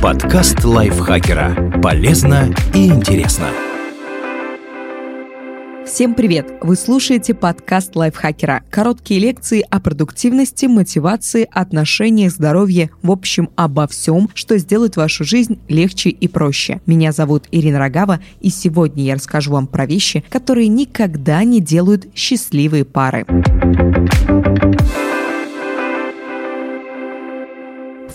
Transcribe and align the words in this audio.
Подкаст 0.00 0.64
лайфхакера. 0.64 1.80
Полезно 1.82 2.54
и 2.74 2.86
интересно. 2.86 3.48
Всем 5.84 6.14
привет! 6.14 6.46
Вы 6.62 6.76
слушаете 6.76 7.34
подкаст 7.34 7.94
лайфхакера. 7.96 8.62
Короткие 8.70 9.20
лекции 9.20 9.62
о 9.68 9.78
продуктивности, 9.78 10.66
мотивации, 10.66 11.46
отношениях, 11.52 12.32
здоровье, 12.32 12.90
в 13.02 13.10
общем, 13.10 13.50
обо 13.56 13.86
всем, 13.86 14.30
что 14.32 14.56
сделает 14.56 14.96
вашу 14.96 15.24
жизнь 15.24 15.58
легче 15.68 16.08
и 16.08 16.26
проще. 16.26 16.80
Меня 16.86 17.12
зовут 17.12 17.44
Ирина 17.50 17.78
Рогава, 17.78 18.20
и 18.40 18.48
сегодня 18.48 19.04
я 19.04 19.16
расскажу 19.16 19.52
вам 19.52 19.66
про 19.66 19.84
вещи, 19.84 20.24
которые 20.30 20.68
никогда 20.68 21.44
не 21.44 21.60
делают 21.60 22.06
счастливые 22.14 22.86
пары. 22.86 23.26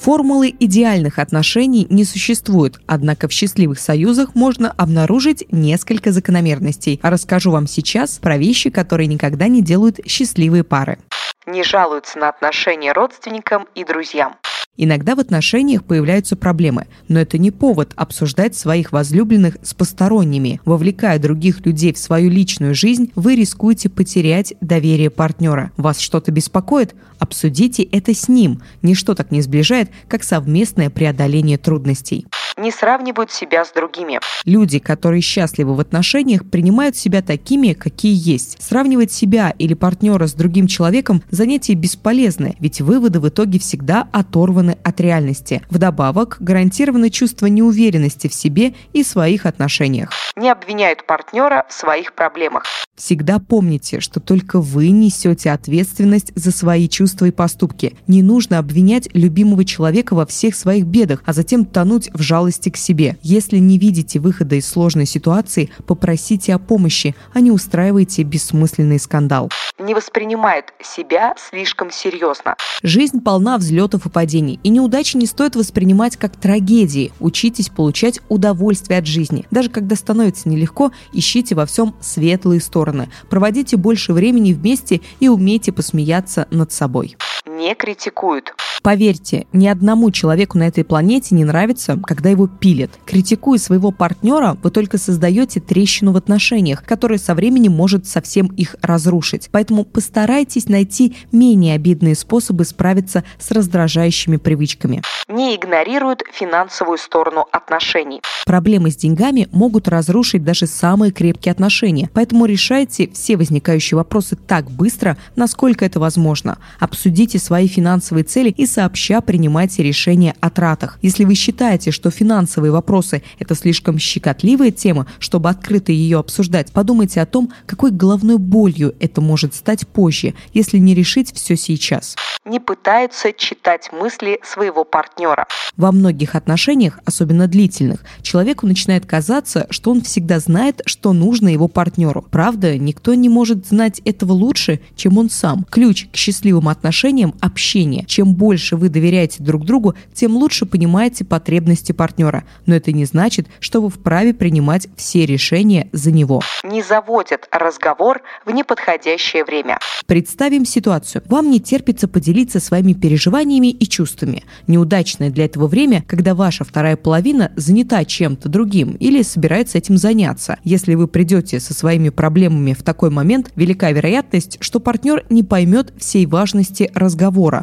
Формулы 0.08 0.56
идеальных 0.58 1.20
отношений 1.20 1.86
не 1.90 2.06
существует, 2.06 2.80
однако 2.88 3.28
в 3.28 3.34
счастливых 3.34 3.78
союзах 3.78 4.36
можно 4.36 4.72
обнаружить 4.72 5.44
несколько 5.52 6.14
закономерностей. 6.14 7.02
Расскажу 7.04 7.52
вам 7.52 7.68
сейчас 7.68 8.18
про 8.18 8.38
вещи, 8.38 8.70
которые 8.70 9.08
никогда 9.08 9.50
не 9.50 9.62
делают 9.62 10.00
счастливые 10.08 10.64
пары. 10.64 10.98
Не 11.46 11.62
жалуются 11.62 12.20
на 12.20 12.30
отношения 12.30 12.94
родственникам 12.94 13.68
и 13.76 13.84
друзьям. 13.84 14.38
Иногда 14.78 15.16
в 15.16 15.20
отношениях 15.20 15.84
появляются 15.84 16.36
проблемы, 16.36 16.86
но 17.08 17.20
это 17.20 17.38
не 17.38 17.52
повод 17.52 17.92
обсуждать 17.96 18.56
своих 18.56 18.92
возлюбленных 18.92 19.58
с 19.64 19.74
посторонними. 19.74 20.62
Вовлекая 20.66 21.18
других 21.20 21.66
людей 21.66 21.94
в 21.94 21.98
свою 21.98 22.30
личную 22.30 22.76
жизнь, 22.76 23.12
вы 23.16 23.36
рискуете 23.36 23.90
потерять 23.90 24.54
доверие 24.62 25.10
партнера. 25.10 25.72
Вас 25.78 26.00
что-то 26.00 26.32
беспокоит? 26.32 26.96
Обсудите 27.18 27.82
это 27.84 28.14
с 28.14 28.30
ним. 28.30 28.62
Ничто 28.84 29.16
так 29.16 29.32
не 29.32 29.42
сближает, 29.42 29.90
как 30.08 30.24
совместное 30.24 30.90
преодоление 30.90 31.58
трудностей 31.58 32.28
не 32.58 32.72
сравнивают 32.72 33.32
себя 33.32 33.64
с 33.64 33.72
другими. 33.72 34.20
Люди, 34.46 34.80
которые 34.80 35.22
счастливы 35.22 35.76
в 35.76 35.80
отношениях, 35.80 36.50
принимают 36.50 36.96
себя 36.96 37.22
такими, 37.22 37.74
какие 37.74 38.16
есть. 38.16 38.62
Сравнивать 38.62 39.12
себя 39.12 39.54
или 39.58 39.74
партнера 39.74 40.28
с 40.28 40.34
другим 40.34 40.68
человеком– 40.68 41.24
занятие 41.30 41.76
бесполезное, 41.76 42.56
ведь 42.60 42.82
выводы 42.82 43.20
в 43.20 43.30
итоге 43.30 43.60
всегда 43.60 44.08
оторваны 44.12 44.78
от 44.84 45.00
реальности. 45.00 45.62
Вдобавок, 45.70 46.38
гарантировано 46.40 47.10
чувство 47.10 47.48
неуверенности 47.48 48.28
в 48.28 48.34
себе 48.34 48.74
и 48.94 49.04
своих 49.04 49.46
отношениях. 49.46 50.10
Не 50.36 50.50
обвиняют 50.50 51.06
партнера 51.06 51.66
в 51.70 51.74
своих 51.74 52.14
проблемах. 52.14 52.64
Всегда 52.96 53.38
помните, 53.38 54.00
что 54.00 54.20
только 54.20 54.60
вы 54.60 54.90
несете 54.90 55.52
ответственность 55.52 56.32
за 56.36 56.52
свои 56.52 56.90
чувства 56.90 57.26
и 57.26 57.32
поступки. 57.32 57.96
Не 58.08 58.24
нужно 58.24 58.58
обвинять 58.58 59.08
любимого 59.14 59.66
человека 59.66 60.16
во 60.16 60.26
всех 60.26 60.56
своих 60.56 60.86
бедах, 60.86 61.22
а 61.26 61.34
затем 61.34 61.66
тонуть 61.66 62.10
в 62.14 62.22
жалости 62.48 62.70
к 62.70 62.78
себе. 62.78 63.18
Если 63.22 63.58
не 63.58 63.78
видите 63.78 64.20
выхода 64.20 64.56
из 64.56 64.68
сложной 64.68 65.06
ситуации, 65.06 65.70
попросите 65.86 66.54
о 66.54 66.60
помощи, 66.60 67.16
а 67.34 67.42
не 67.42 67.52
устраивайте 67.52 68.24
бессмысленный 68.24 69.00
скандал. 69.00 69.50
Не 69.78 69.94
воспринимает 69.94 70.74
себя 70.82 71.36
слишком 71.38 71.92
серьезно. 71.92 72.56
Жизнь 72.84 73.22
полна 73.22 73.58
взлетов 73.58 74.06
и 74.06 74.10
падений, 74.10 74.60
и 74.64 74.70
неудачи 74.70 75.18
не 75.18 75.26
стоит 75.26 75.56
воспринимать 75.56 76.18
как 76.18 76.36
трагедии. 76.38 77.12
Учитесь 77.20 77.70
получать 77.70 78.22
удовольствие 78.30 79.00
от 79.00 79.06
жизни. 79.06 79.46
Даже 79.52 79.70
когда 79.70 79.96
становится 79.96 80.50
нелегко, 80.50 80.92
ищите 81.14 81.54
во 81.54 81.66
всем 81.66 81.96
светлые 82.02 82.62
стороны 82.62 82.78
стороны. 82.78 83.10
Проводите 83.30 83.78
больше 83.78 84.14
времени 84.14 84.54
вместе 84.54 85.02
и 85.20 85.30
умейте 85.30 85.72
посмеяться 85.72 86.48
над 86.52 86.72
собой. 86.72 87.18
Не 87.48 87.76
критикуют. 87.76 88.54
Поверьте, 88.84 89.48
ни 89.54 89.68
одному 89.68 90.12
человеку 90.12 90.58
на 90.58 90.68
этой 90.68 90.84
планете 90.84 91.34
не 91.34 91.46
нравится, 91.46 92.00
когда 92.06 92.30
его 92.30 92.48
пилят. 92.48 92.92
Критикуя 93.06 93.58
своего 93.58 93.92
партнера, 93.92 94.58
вы 94.62 94.70
только 94.70 94.98
создаете 94.98 95.60
трещину 95.60 96.12
в 96.12 96.18
отношениях, 96.18 96.84
которая 96.84 97.18
со 97.18 97.36
временем 97.36 97.72
может 97.72 98.06
совсем 98.06 98.48
их 98.48 98.76
разрушить. 98.82 99.50
Поэтому 99.52 99.84
постарайтесь 99.86 100.68
найти 100.68 101.16
менее 101.32 101.76
обидные 101.76 102.16
способы 102.16 102.66
справиться 102.66 103.24
с 103.40 103.52
раздражающими 103.52 104.38
привычками. 104.38 105.02
Не 105.28 105.56
игнорируют 105.56 106.24
финансовую 106.32 106.98
сторону 106.98 107.46
отношений. 107.52 108.22
Проблемы 108.46 108.92
с 108.92 108.96
деньгами 108.96 109.50
могут 109.52 109.90
разрушить 109.90 110.44
даже 110.44 110.68
самые 110.68 111.12
крепкие 111.12 111.52
отношения, 111.52 112.10
поэтому 112.14 112.46
решайте 112.46 113.10
все 113.10 113.36
возникающие 113.36 113.98
вопросы 113.98 114.38
так 114.38 114.72
быстро, 114.72 115.18
насколько 115.36 115.84
это 115.84 116.00
возможно. 116.00 116.58
Обсудите 116.80 117.37
свои 117.38 117.68
финансовые 117.68 118.24
цели 118.24 118.50
и 118.50 118.66
сообща 118.66 119.22
принимайте 119.22 119.84
решения 119.84 120.36
о 120.40 120.50
тратах. 120.50 121.00
Если 121.02 121.24
вы 121.24 121.36
считаете, 121.36 121.92
что 121.92 122.12
финансовые 122.12 122.72
вопросы– 122.72 123.24
это 123.40 123.56
слишком 123.56 124.00
щекотливая 124.00 124.72
тема, 124.72 125.08
чтобы 125.20 125.50
открыто 125.50 125.92
ее 125.92 126.20
обсуждать, 126.20 126.72
подумайте 126.72 127.22
о 127.22 127.26
том, 127.26 127.52
какой 127.66 127.92
головной 127.92 128.38
болью 128.38 128.96
это 129.00 129.22
может 129.22 129.56
стать 129.56 129.88
позже, 129.88 130.34
если 130.54 130.78
не 130.78 130.96
решить 130.96 131.34
все 131.34 131.56
сейчас. 131.56 132.16
Не 132.46 132.60
пытаются 132.60 133.34
читать 133.34 133.90
мысли 133.92 134.40
своего 134.44 134.84
партнера. 134.84 135.48
Во 135.76 135.92
многих 135.92 136.36
отношениях, 136.36 137.00
особенно 137.06 137.48
длительных, 137.48 138.04
человеку 138.22 138.66
начинает 138.66 139.06
казаться, 139.06 139.68
что 139.70 139.92
он 139.92 140.02
всегда 140.02 140.40
знает, 140.40 140.82
что 140.86 141.14
нужно 141.14 141.50
его 141.50 141.68
партнеру. 141.68 142.26
Правда, 142.32 142.78
никто 142.78 143.14
не 143.14 143.30
может 143.30 143.68
знать 143.68 144.02
этого 144.06 144.32
лучше, 144.32 144.80
чем 144.96 145.18
он 145.18 145.30
сам. 145.30 145.66
Ключ 145.70 146.08
к 146.12 146.16
счастливым 146.16 146.70
отношениям– 146.70 147.17
общение. 147.26 148.06
Чем 148.06 148.34
больше 148.34 148.68
больше 148.68 148.76
вы 148.76 148.90
доверяете 148.90 149.44
друг 149.44 149.66
другу, 149.66 149.94
тем 150.14 150.36
лучше 150.36 150.66
понимаете 150.66 151.24
потребности 151.24 151.92
партнера. 151.92 152.44
Но 152.66 152.76
это 152.76 152.92
не 152.92 153.06
значит, 153.06 153.48
что 153.60 153.82
вы 153.82 153.90
вправе 153.90 154.34
принимать 154.34 154.88
все 154.96 155.26
решения 155.26 155.90
за 155.92 156.12
него. 156.12 156.42
Не 156.64 156.82
заводят 156.82 157.48
разговор 157.52 158.22
в 158.46 158.52
неподходящее 158.52 159.46
время. 159.46 159.78
Представим 160.06 160.66
ситуацию. 160.66 161.22
Вам 161.28 161.52
не 161.52 161.60
терпится 161.60 162.08
поделиться 162.08 162.60
своими 162.60 162.94
переживаниями 162.94 163.68
и 163.68 163.86
чувствами. 163.86 164.44
Неудачное 164.66 165.30
для 165.30 165.46
этого 165.46 165.68
время, 165.68 166.04
когда 166.08 166.34
ваша 166.34 166.64
вторая 166.64 166.96
половина 166.96 167.52
занята 167.56 168.04
чем-то 168.06 168.50
другим 168.50 168.96
или 169.00 169.22
собирается 169.22 169.78
этим 169.78 169.98
заняться. 169.98 170.58
Если 170.64 170.96
вы 170.96 171.08
придете 171.08 171.60
со 171.60 171.74
своими 171.74 172.10
проблемами 172.10 172.74
в 172.74 172.82
такой 172.82 173.12
момент, 173.12 173.52
велика 173.56 173.92
вероятность, 173.92 174.58
что 174.62 174.80
партнер 174.80 175.26
не 175.30 175.44
поймет 175.44 175.94
всей 175.98 176.26
важности 176.26 176.90
разговора, 176.96 177.07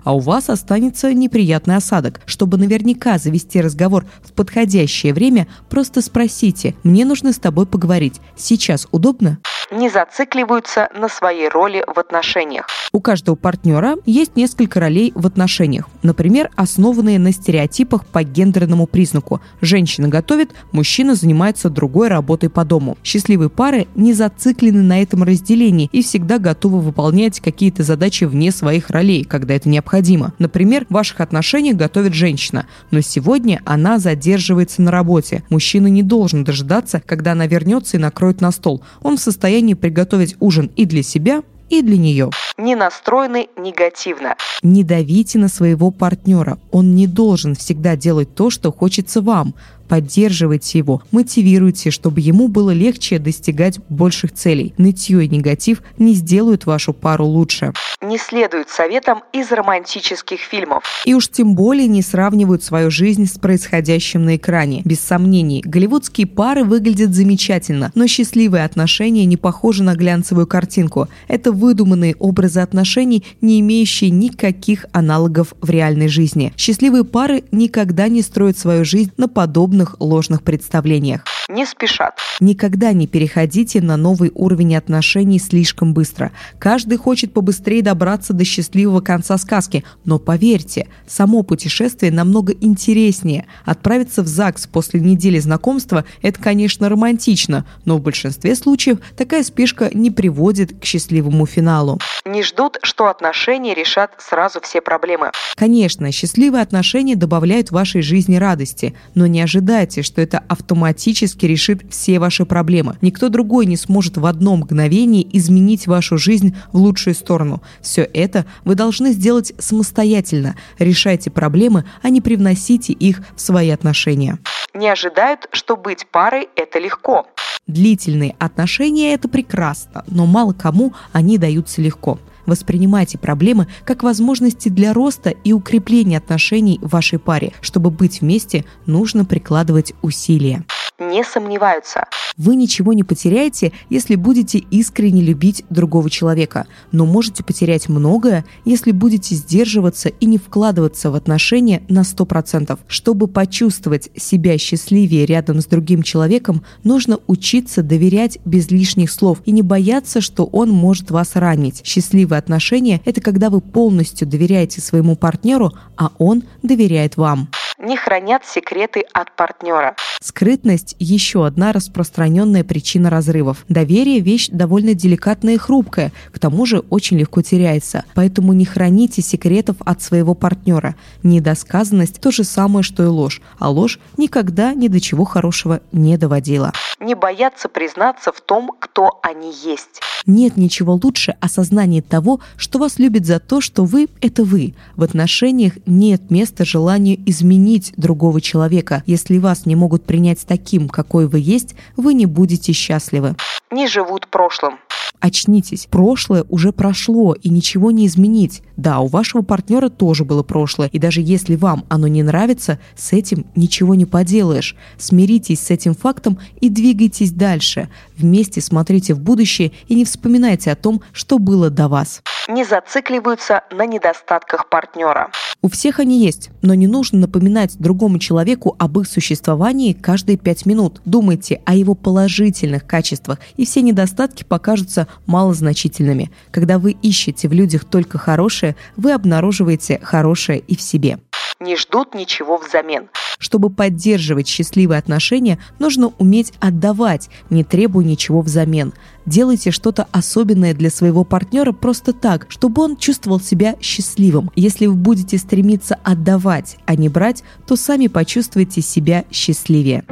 а 0.05 0.15
у 0.15 0.21
вас 0.21 0.49
останется 0.50 1.12
неприятный 1.12 1.77
осадок. 1.77 2.21
Чтобы 2.27 2.56
наверняка 2.56 3.19
завести 3.19 3.60
разговор 3.60 4.06
в 4.22 4.32
подходящее 4.32 5.12
время, 5.15 5.47
просто 5.69 6.00
спросите 6.00 6.75
«Мне 6.82 7.05
нужно 7.05 7.32
с 7.32 7.38
тобой 7.38 7.66
поговорить. 7.66 8.21
Сейчас 8.37 8.87
удобно?» 8.91 9.38
Не 9.71 9.88
зацикливаются 9.88 10.88
на 10.94 11.09
своей 11.09 11.49
роли 11.49 11.84
в 11.87 11.99
отношениях. 11.99 12.66
У 12.93 13.00
каждого 13.00 13.34
партнера 13.34 13.97
есть 14.06 14.37
несколько 14.37 14.78
ролей 14.78 15.10
в 15.16 15.27
отношениях. 15.27 15.88
Например, 16.05 16.50
основанные 16.55 17.19
на 17.19 17.32
стереотипах 17.32 18.06
по 18.06 18.22
гендерному 18.22 18.87
признаку. 18.87 19.41
Женщина 19.61 20.06
готовит, 20.06 20.53
мужчина 20.71 21.16
занимается 21.16 21.71
другой 21.71 22.06
работой 22.06 22.50
по 22.50 22.65
дому. 22.65 22.97
Счастливые 23.03 23.50
пары 23.50 23.88
не 23.97 24.12
зациклены 24.12 24.82
на 24.82 25.03
этом 25.03 25.25
разделении 25.25 25.88
и 25.91 26.03
всегда 26.03 26.38
готовы 26.38 26.81
выполнять 26.81 27.41
какие-то 27.41 27.82
задачи 27.82 28.25
вне 28.25 28.53
своих 28.53 28.91
ролей, 28.91 29.25
когда 29.34 29.54
это 29.54 29.68
необходимо. 29.68 30.32
Например, 30.38 30.86
в 30.88 30.94
ваших 30.94 31.20
отношениях 31.20 31.74
готовит 31.74 32.14
женщина, 32.14 32.68
но 32.92 33.00
сегодня 33.00 33.60
она 33.64 33.98
задерживается 33.98 34.80
на 34.80 34.92
работе. 34.92 35.42
Мужчина 35.50 35.88
не 35.88 36.04
должен 36.04 36.44
дожидаться, 36.44 37.02
когда 37.04 37.32
она 37.32 37.48
вернется 37.48 37.96
и 37.96 38.00
накроет 38.00 38.40
на 38.40 38.52
стол. 38.52 38.84
Он 39.02 39.16
в 39.16 39.20
состоянии 39.20 39.74
приготовить 39.74 40.36
ужин 40.38 40.70
и 40.76 40.84
для 40.84 41.02
себя, 41.02 41.42
и 41.68 41.82
для 41.82 41.96
нее. 41.96 42.30
Не 42.58 42.76
настроены 42.76 43.48
негативно. 43.56 44.36
Не 44.62 44.84
давите 44.84 45.40
на 45.40 45.48
своего 45.48 45.90
партнера. 45.90 46.58
Он 46.70 46.94
не 46.94 47.08
должен 47.08 47.56
всегда 47.56 47.96
делать 47.96 48.34
то, 48.36 48.50
что 48.50 48.70
хочется 48.70 49.20
вам 49.20 49.54
поддерживайте 49.88 50.78
его, 50.78 51.02
мотивируйте, 51.10 51.90
чтобы 51.90 52.20
ему 52.20 52.48
было 52.48 52.70
легче 52.70 53.19
достигать 53.19 53.78
больших 53.88 54.32
целей. 54.32 54.75
Нытье 54.78 55.25
и 55.25 55.28
негатив 55.28 55.82
не 55.98 56.14
сделают 56.14 56.66
вашу 56.66 56.92
пару 56.92 57.25
лучше. 57.25 57.72
Не 58.00 58.19
следуют 58.19 58.69
советам 58.69 59.22
из 59.32 59.50
романтических 59.50 60.40
фильмов. 60.40 60.84
И 61.04 61.14
уж 61.14 61.28
тем 61.28 61.54
более 61.54 61.86
не 61.86 62.02
сравнивают 62.02 62.62
свою 62.62 62.90
жизнь 62.90 63.26
с 63.26 63.38
происходящим 63.38 64.25
на 64.25 64.36
экране. 64.36 64.82
Без 64.84 65.00
сомнений, 65.00 65.62
голливудские 65.64 66.26
пары 66.26 66.64
выглядят 66.64 67.14
замечательно, 67.14 67.92
но 67.94 68.06
счастливые 68.06 68.64
отношения 68.64 69.25
не 69.25 69.37
похожи 69.37 69.82
на 69.82 69.94
глянцевую 69.94 70.46
картинку. 70.46 71.08
Это 71.28 71.52
выдуманные 71.52 72.14
образы 72.19 72.60
отношений, 72.60 73.25
не 73.40 73.60
имеющие 73.60 74.10
никаких 74.10 74.87
аналогов 74.92 75.54
в 75.60 75.70
реальной 75.70 76.08
жизни. 76.08 76.52
Счастливые 76.56 77.04
пары 77.04 77.44
никогда 77.52 78.08
не 78.08 78.22
строят 78.22 78.58
свою 78.58 78.84
жизнь 78.84 79.12
на 79.16 79.28
подобных 79.28 79.83
ложных 80.00 80.42
представлениях. 80.42 81.25
Не 81.48 81.66
спешат. 81.66 82.19
Никогда 82.40 82.92
не 82.92 83.06
переходите 83.06 83.81
на 83.81 83.96
новый 83.96 84.32
уровень 84.34 84.76
отношений 84.76 85.38
слишком 85.38 85.92
быстро. 85.92 86.32
Каждый 86.58 86.96
хочет 86.96 87.32
побыстрее 87.32 87.82
добраться 87.82 88.32
до 88.32 88.44
счастливого 88.44 89.00
конца 89.00 89.36
сказки, 89.36 89.84
но 90.04 90.19
поверьте, 90.19 90.88
само 91.06 91.42
путешествие 91.42 92.10
намного 92.10 92.52
интереснее. 92.52 93.46
Отправиться 93.64 94.22
в 94.22 94.26
ЗАГС 94.26 94.69
после 94.69 95.00
недели 95.00 95.38
знакомства– 95.38 96.04
это, 96.22 96.40
конечно, 96.40 96.88
романтично, 96.88 97.66
но 97.84 97.98
в 97.98 98.02
большинстве 98.02 98.54
случаев 98.54 98.98
такая 99.16 99.44
спешка 99.44 99.90
не 99.92 100.10
приводит 100.10 100.78
к 100.80 100.84
счастливому 100.84 101.46
финалу. 101.46 101.98
Не 102.26 102.43
ждут, 102.43 102.79
что 102.82 103.09
отношения 103.09 103.75
решат 103.75 104.12
сразу 104.19 104.59
все 104.62 104.81
проблемы. 104.81 105.31
Конечно, 105.56 106.11
счастливые 106.11 106.62
отношения 106.62 107.17
добавляют 107.17 107.71
вашей 107.71 108.00
жизни 108.00 108.37
радости, 108.37 108.94
но 109.15 109.26
не 109.26 109.43
ожидайте, 109.43 110.03
что 110.03 110.23
это 110.23 110.43
автоматически 110.49 111.44
решит 111.44 111.82
все 111.91 112.19
ваши 112.19 112.47
проблемы. 112.47 112.97
Никто 113.03 113.29
другой 113.29 113.67
не 113.67 113.76
сможет 113.76 114.17
в 114.17 114.25
одно 114.25 114.56
мгновение 114.56 115.26
изменить 115.37 115.87
вашу 115.87 116.17
жизнь 116.17 116.56
в 116.73 116.79
лучшую 116.79 117.15
сторону. 117.15 117.62
Все 117.82 118.09
это 118.15 118.47
вы 118.65 118.75
должны 118.75 119.12
сделать 119.12 119.53
самостоятельно. 119.59 120.56
Решайте 120.79 121.31
проблемы, 121.31 121.85
а 122.00 122.09
не 122.09 122.23
привносите 122.23 122.94
их 122.94 123.21
в 123.37 123.41
свои 123.43 123.69
отношения. 123.69 124.38
Не 124.75 124.88
ожидают, 124.88 125.49
что 125.53 125.76
быть 125.76 126.06
парой– 126.11 126.49
это 126.56 126.81
легко. 126.81 127.26
Длительные 127.69 128.35
отношения– 128.41 129.15
это 129.15 129.29
прекрасно, 129.29 130.05
но 130.09 130.26
мало 130.26 130.53
кому 130.53 130.93
они 131.12 131.38
даются 131.38 131.81
легко. 131.81 132.19
Воспринимайте 132.44 133.17
проблемы 133.17 133.69
как 133.85 134.03
возможности 134.03 134.69
для 134.69 134.93
роста 134.93 135.31
и 135.31 135.53
укрепления 135.53 136.19
отношений 136.19 136.79
в 136.82 136.88
вашей 136.88 137.19
паре. 137.19 137.53
Чтобы 137.61 137.91
быть 137.91 138.21
вместе, 138.21 138.65
нужно 138.85 139.25
прикладывать 139.25 139.94
усилия 140.03 140.65
не 140.99 141.25
сомневаются. 141.25 142.06
Вы 142.37 142.56
ничего 142.56 142.93
не 142.93 143.05
потеряете, 143.05 143.73
если 143.91 144.17
будете 144.17 144.58
искренне 144.58 145.23
любить 145.23 145.64
другого 145.70 146.11
человека, 146.11 146.67
но 146.91 147.06
можете 147.06 147.44
потерять 147.44 147.88
многое, 147.88 148.44
если 148.64 148.91
будете 148.91 149.35
сдерживаться 149.35 150.08
и 150.08 150.26
не 150.26 150.38
вкладываться 150.38 151.11
в 151.11 151.14
отношения 151.14 151.82
на 151.88 152.00
100%. 152.00 152.79
Чтобы 152.88 153.29
почувствовать 153.29 154.11
себя 154.17 154.58
счастливее 154.58 155.26
рядом 155.26 155.61
с 155.61 155.67
другим 155.67 156.02
человеком, 156.02 156.64
нужно 156.82 157.19
учиться 157.26 157.82
доверять 157.82 158.38
без 158.44 158.70
лишних 158.70 159.11
слов 159.11 159.38
и 159.44 159.52
не 159.52 159.62
бояться, 159.62 160.20
что 160.20 160.44
он 160.44 160.70
может 160.70 161.11
вас 161.11 161.37
ранить. 161.37 161.82
Счастливые 161.85 162.38
отношения– 162.38 163.00
это 163.05 163.20
когда 163.20 163.50
вы 163.50 163.61
полностью 163.61 164.26
доверяете 164.26 164.81
своему 164.81 165.17
партнеру, 165.17 165.73
а 165.97 166.11
он 166.19 166.43
доверяет 166.62 167.17
вам 167.17 167.49
не 167.84 167.96
хранят 167.96 168.44
секреты 168.44 169.04
от 169.12 169.34
партнера. 169.36 169.94
Скрытность– 170.20 170.96
еще 170.98 171.46
одна 171.46 171.72
распространенная 171.72 172.64
причина 172.64 173.10
разрывов. 173.10 173.64
Доверие– 173.69 174.20
вещь 174.20 174.48
довольно 174.50 174.94
деликатная 174.94 175.54
и 175.54 175.58
хрупкая, 175.58 176.12
к 176.32 176.38
тому 176.38 176.64
же 176.66 176.78
очень 176.90 177.19
легко 177.19 177.42
теряется. 177.42 178.04
Поэтому 178.14 178.52
не 178.52 178.64
храните 178.64 179.22
секретов 179.22 179.76
от 179.84 180.02
своего 180.02 180.34
партнера. 180.34 180.94
Недосказанность– 181.22 182.20
то 182.22 182.31
же 182.31 182.44
самое, 182.44 182.82
что 182.82 183.02
и 183.02 183.06
ложь, 183.06 183.42
а 183.58 183.70
ложь 183.70 183.98
никогда 184.16 184.72
ни 184.72 184.88
до 184.88 185.00
чего 185.00 185.25
хорошего 185.25 185.80
не 185.92 186.16
доводила. 186.16 186.72
Не 187.00 187.14
бояться 187.14 187.69
признаться 187.69 188.32
в 188.32 188.40
том, 188.40 188.70
кто 188.78 189.20
они 189.22 189.52
есть. 189.64 190.00
Нет 190.26 190.56
ничего 190.56 190.94
лучше 190.94 191.34
осознания 191.40 192.00
того, 192.00 192.40
что 192.56 192.78
вас 192.78 192.98
любят 192.98 193.26
за 193.26 193.40
то, 193.40 193.60
что 193.60 193.84
вы– 193.84 194.08
это 194.22 194.42
вы. 194.42 194.75
В 194.96 195.02
отношениях 195.02 195.75
нет 195.84 196.30
места 196.30 196.64
желанию 196.64 197.19
изменить 197.26 197.74
другого 197.97 198.41
человека. 198.41 199.03
Если 199.06 199.38
вас 199.38 199.67
не 199.67 199.76
могут 199.76 200.05
принять 200.05 200.44
таким, 200.47 200.88
какой 200.88 201.26
вы 201.26 201.41
есть, 201.41 201.75
вы 201.97 202.15
не 202.15 202.26
будете 202.26 202.73
счастливы. 202.73 203.37
Не 203.71 203.88
живут 203.88 204.29
прошлым. 204.29 204.75
Очнитесь, 205.21 205.87
прошлое 205.87 206.44
уже 206.50 206.71
прошло 206.73 207.35
и 207.35 207.49
ничего 207.49 207.91
не 207.91 208.06
изменить. 208.06 208.62
Да, 208.76 209.00
у 209.00 209.06
вашего 209.06 209.43
партнера 209.43 209.88
тоже 209.88 210.25
было 210.25 210.43
прошлое, 210.43 210.88
и 210.88 210.99
даже 210.99 211.21
если 211.21 211.55
вам 211.55 211.85
оно 211.88 212.09
не 212.09 212.23
нравится, 212.23 212.79
с 212.97 213.12
этим 213.12 213.47
ничего 213.55 213.94
не 213.94 214.06
поделаешь. 214.06 214.76
Смиритесь 214.99 215.61
с 215.61 215.71
этим 215.71 215.94
фактом 215.94 216.38
и 216.61 216.69
двигайтесь 216.69 217.31
дальше. 217.31 217.88
Вместе 218.17 218.61
смотрите 218.61 219.15
в 219.15 219.21
будущее 219.21 219.73
и 219.87 219.94
не 219.94 220.05
вспоминайте 220.05 220.73
о 220.73 220.76
том, 220.76 221.03
что 221.12 221.38
было 221.38 221.71
до 221.71 221.88
вас. 221.88 222.23
Не 222.49 222.65
зацикливаются 222.65 223.62
на 223.71 223.87
недостатках 223.87 224.69
партнера. 224.69 225.31
У 225.62 225.69
всех 225.69 225.99
они 225.99 226.23
есть, 226.23 226.50
но 226.61 226.75
не 226.75 226.87
нужно 226.87 227.21
напоминать 227.21 227.79
другому 227.79 228.19
человеку 228.19 228.76
об 228.79 228.99
их 229.00 229.09
существовании 229.09 229.94
каждые 229.94 230.37
пять 230.37 230.67
минут. 230.67 231.00
Думайте 231.06 231.62
о 231.65 231.75
его 231.75 231.94
положительных 231.94 232.87
качествах, 232.87 233.38
и 233.56 233.65
все 233.65 233.81
недостатки 233.81 234.44
покажутся 234.44 235.09
малозначительными. 235.25 236.31
Когда 236.50 236.79
вы 236.79 236.93
ищете 236.93 237.49
в 237.49 237.55
людях 237.55 237.87
только 237.87 238.19
хорошее, 238.19 238.63
вы 238.96 239.12
обнаруживаете 239.12 240.00
хорошее 240.02 240.61
и 240.61 240.76
в 240.76 240.81
себе. 240.81 241.19
Не 241.61 241.76
ждут 241.76 242.14
ничего 242.14 242.56
взамен. 242.56 243.08
Чтобы 243.38 243.70
поддерживать 243.70 244.49
счастливые 244.49 244.99
отношения, 244.99 245.58
нужно 245.78 246.12
уметь 246.19 246.52
отдавать, 246.61 247.28
не 247.50 247.62
требуя 247.62 248.05
ничего 248.05 248.40
взамен. 248.40 248.93
Делайте 249.26 249.70
что-то 249.70 250.06
особенное 250.12 250.75
для 250.75 250.90
своего 250.90 251.25
партнера 251.25 251.72
просто 251.72 252.12
так, 252.12 252.46
чтобы 252.49 252.82
он 252.82 252.96
чувствовал 252.96 253.40
себя 253.40 253.76
счастливым. 253.81 254.50
Если 254.56 254.87
вы 254.87 254.94
будете 254.94 255.38
стремиться 255.38 255.99
отдавать, 256.02 256.78
а 256.87 256.96
не 256.96 257.08
брать, 257.08 257.44
то 257.66 257.76
сами 257.76 258.06
почувствуете 258.06 258.81
себя 258.81 259.25
счастливее. 259.31 260.05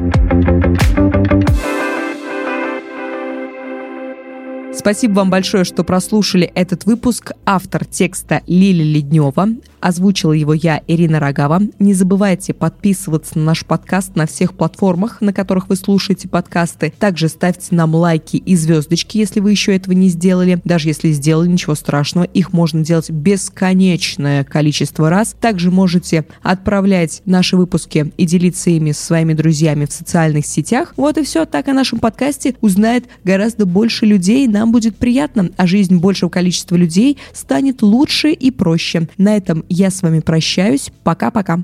Спасибо 4.75 5.17
вам 5.17 5.31
большое, 5.31 5.65
что 5.65 5.85
прослушали 5.85 6.51
этот 6.55 6.87
выпуск. 6.87 7.33
Автор 7.45 7.85
текста 7.85 8.43
Лили 8.47 8.83
Леднева. 8.83 9.49
Озвучила 9.81 10.33
его 10.33 10.55
я, 10.55 10.81
Ирина 10.87 11.21
Рогава. 11.21 11.61
Не 11.79 11.93
забывайте 11.93 12.55
подписываться 12.55 13.37
на 13.39 13.47
наш 13.47 13.67
подкаст 13.67 14.15
на 14.17 14.27
всех 14.27 14.55
платформах, 14.55 15.21
на 15.21 15.33
которых 15.33 15.69
вы 15.69 15.77
слушаете 15.77 16.29
подкасты. 16.29 16.93
Также 16.99 17.29
ставьте 17.29 17.75
нам 17.75 17.95
лайки 17.95 18.37
и 18.37 18.55
звездочки, 18.57 19.19
если 19.19 19.41
вы 19.41 19.51
еще 19.51 19.75
этого 19.75 19.93
не 19.93 20.09
сделали. 20.09 20.61
Даже 20.65 20.89
если 20.89 21.11
сделали, 21.11 21.49
ничего 21.49 21.75
страшного. 21.75 22.25
Их 22.25 22.53
можно 22.53 22.85
делать 22.85 23.11
бесконечное 23.11 24.45
количество 24.45 25.11
раз. 25.11 25.35
Также 25.41 25.71
можете 25.71 26.25
отправлять 26.43 27.23
наши 27.27 27.57
выпуски 27.57 28.13
и 28.17 28.25
делиться 28.25 28.71
ими 28.71 28.93
со 28.93 29.05
своими 29.05 29.35
друзьями 29.35 29.85
в 29.85 29.93
социальных 29.93 30.47
сетях. 30.47 30.95
Вот 30.97 31.19
и 31.19 31.25
все. 31.25 31.45
Так 31.45 31.69
о 31.69 31.75
нашем 31.75 31.99
подкасте 31.99 32.55
узнает 32.61 33.07
гораздо 33.25 33.67
больше 33.67 34.07
людей. 34.07 34.47
Нам 34.63 34.71
будет 34.71 34.97
приятно, 34.97 35.51
а 35.57 35.67
жизнь 35.67 35.97
большего 35.97 36.29
количества 36.29 36.77
людей 36.77 37.19
станет 37.33 37.83
лучше 37.83 38.31
и 38.31 38.53
проще. 38.53 39.09
На 39.19 39.37
этом 39.37 39.65
я 39.69 39.91
с 39.91 40.03
вами 40.03 40.21
прощаюсь. 40.21 40.93
Пока-пока. 41.03 41.59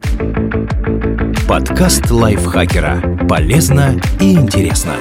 Подкаст 1.47 2.11
лайфхакера. 2.11 3.25
Полезно 3.29 4.01
и 4.21 4.33
интересно. 4.33 4.95